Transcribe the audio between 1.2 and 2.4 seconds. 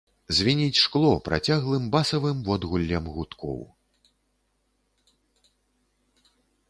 працяглым басавым